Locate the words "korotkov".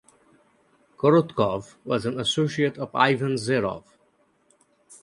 0.97-1.75